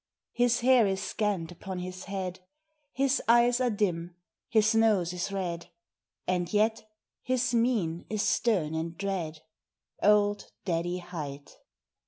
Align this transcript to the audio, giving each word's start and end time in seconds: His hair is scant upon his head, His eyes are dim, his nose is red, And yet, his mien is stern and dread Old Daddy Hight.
His 0.33 0.61
hair 0.61 0.87
is 0.87 0.99
scant 0.99 1.51
upon 1.51 1.77
his 1.77 2.05
head, 2.05 2.39
His 2.91 3.21
eyes 3.27 3.61
are 3.61 3.69
dim, 3.69 4.15
his 4.49 4.73
nose 4.73 5.13
is 5.13 5.31
red, 5.31 5.67
And 6.27 6.51
yet, 6.51 6.89
his 7.21 7.53
mien 7.53 8.07
is 8.09 8.23
stern 8.23 8.73
and 8.73 8.97
dread 8.97 9.41
Old 10.01 10.47
Daddy 10.65 10.97
Hight. 10.97 11.57